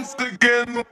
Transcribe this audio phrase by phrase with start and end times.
[0.00, 0.84] once again.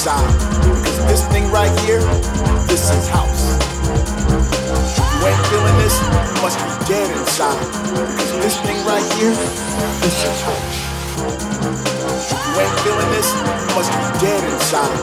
[0.00, 0.32] side.
[0.80, 2.00] Cause this thing right here,
[2.64, 3.52] this is house.
[3.84, 7.60] You ain't feeling this, you must be dead inside.
[8.16, 9.36] Cause this thing right here,
[10.00, 10.76] this is house.
[12.32, 13.44] You ain't feeling this, you
[13.76, 14.96] must be dead inside.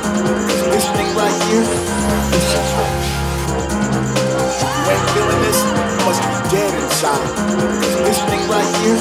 [0.50, 1.66] Cause this thing right here,
[2.34, 3.10] this is house.
[4.66, 7.22] You ain't feeling this, you must be dead inside.
[7.86, 8.98] Cause this thing right here,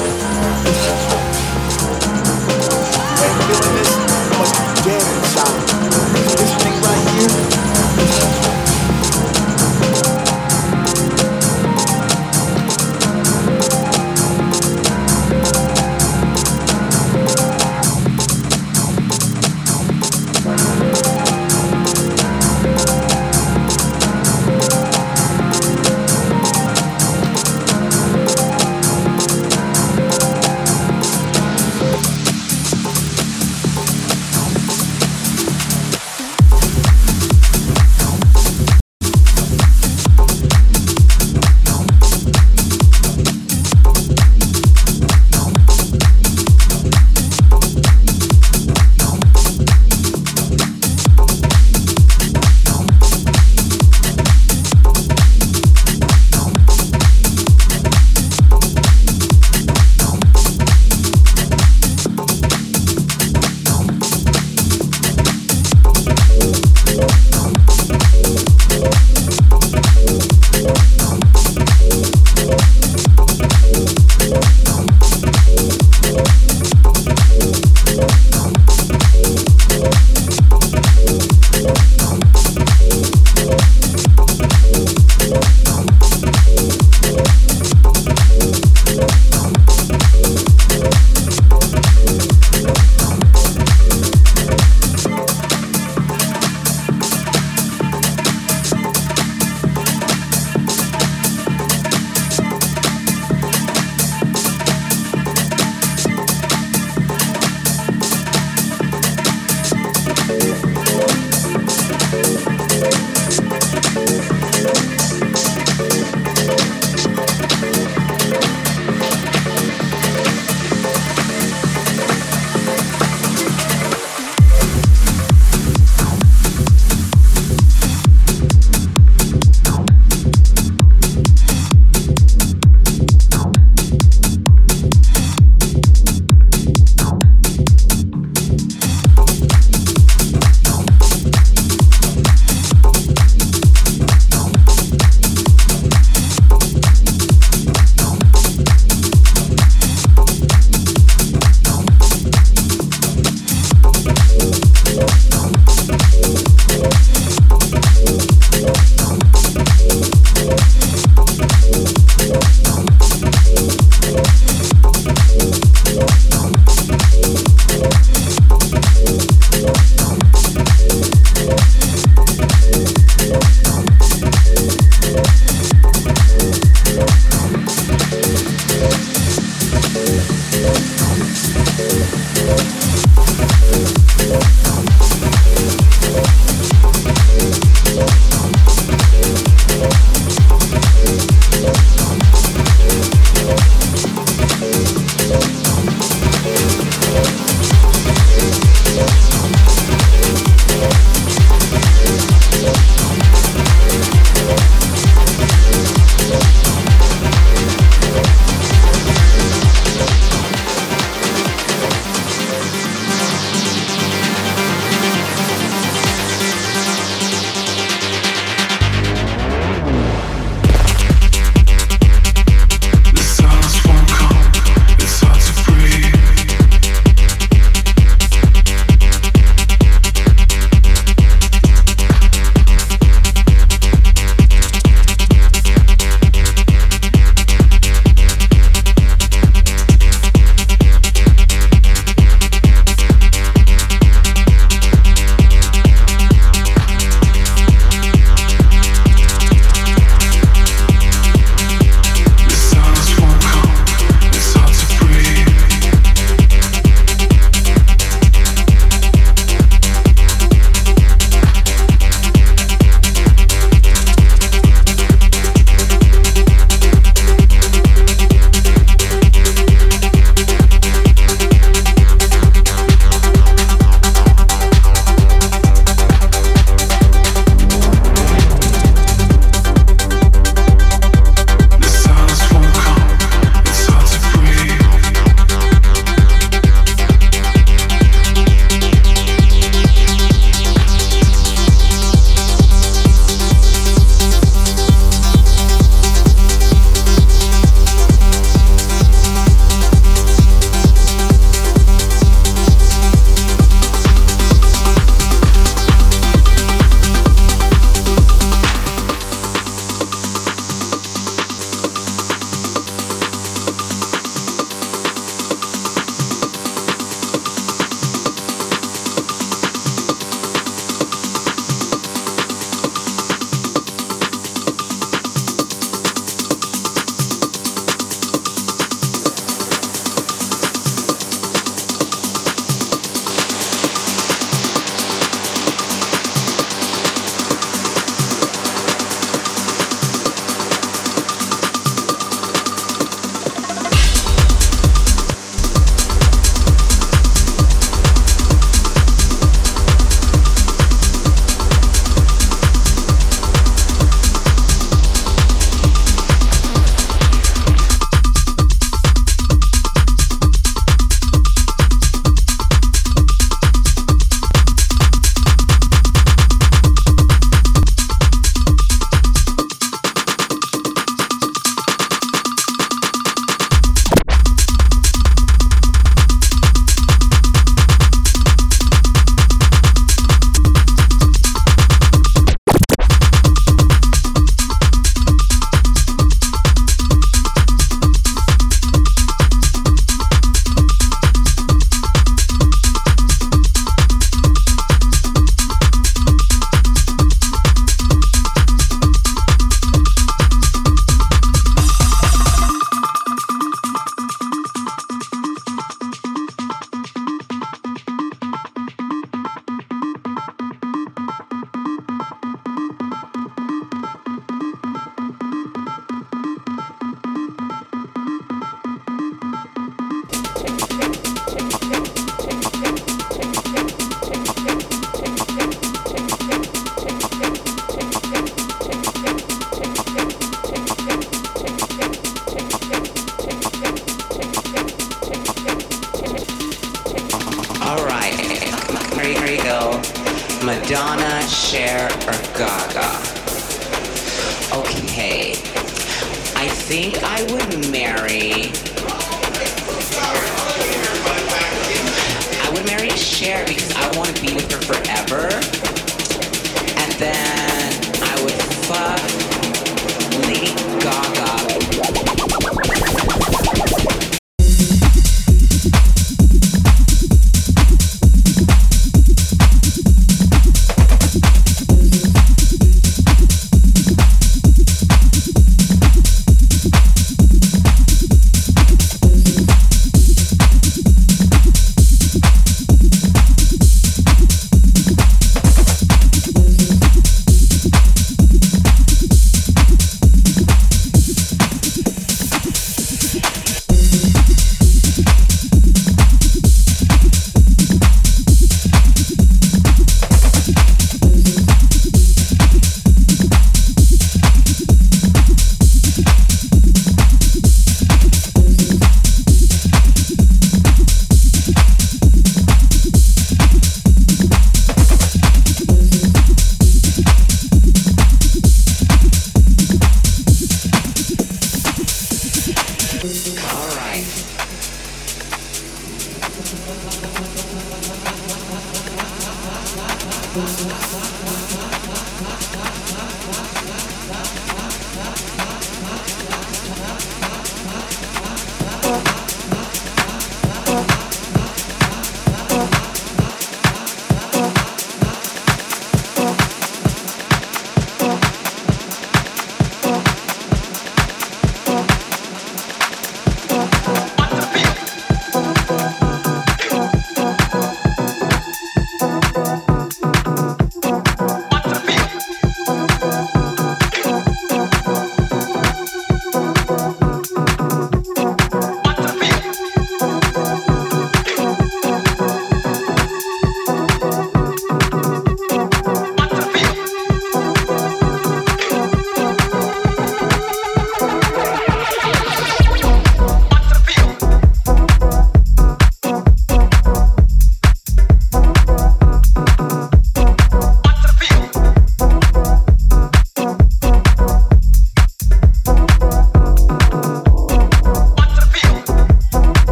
[454.41, 455.76] be with her forever.